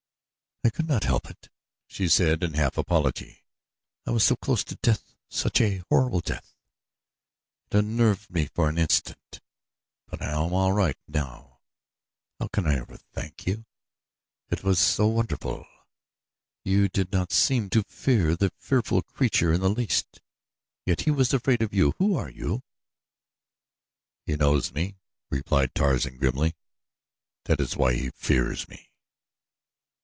"I 0.63 0.69
could 0.69 0.85
not 0.87 1.05
help 1.05 1.27
it," 1.27 1.49
she 1.87 2.07
said, 2.07 2.43
in 2.43 2.53
half 2.53 2.77
apology. 2.77 3.43
"I 4.05 4.11
was 4.11 4.23
so 4.23 4.35
close 4.35 4.63
to 4.65 4.75
death 4.75 5.15
such 5.27 5.59
a 5.59 5.79
horrible 5.89 6.19
death 6.19 6.53
it 7.71 7.77
unnerved 7.77 8.29
me 8.29 8.45
for 8.45 8.69
an 8.69 8.77
instant; 8.77 9.41
but 10.05 10.21
I 10.21 10.27
am 10.29 10.53
all 10.53 10.71
right 10.71 10.97
now. 11.07 11.61
How 12.39 12.47
can 12.47 12.67
I 12.67 12.75
ever 12.75 12.95
thank 12.97 13.47
you? 13.47 13.65
It 14.51 14.63
was 14.63 14.77
so 14.77 15.07
wonderful 15.07 15.65
you 16.63 16.87
did 16.87 17.11
not 17.11 17.31
seem 17.31 17.71
to 17.71 17.81
fear 17.83 18.35
the 18.35 18.51
frightful 18.55 19.01
creature 19.01 19.51
in 19.51 19.61
the 19.61 19.69
least; 19.69 20.21
yet 20.85 21.01
he 21.01 21.11
was 21.11 21.33
afraid 21.33 21.63
of 21.63 21.73
you. 21.73 21.95
Who 21.97 22.15
are 22.15 22.29
you?" 22.29 22.61
"He 24.27 24.35
knows 24.35 24.71
me," 24.71 24.99
replied 25.31 25.73
Tarzan, 25.73 26.17
grimly 26.17 26.53
"that 27.45 27.59
is 27.59 27.75
why 27.75 27.95
he 27.95 28.11
fears 28.11 28.69
me." 28.69 28.89